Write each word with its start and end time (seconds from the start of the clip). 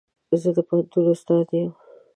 زه 0.41 0.49
د 0.55 0.57
پوهنتون 0.67 1.03
استاد 1.13 1.47
يم. 1.57 1.71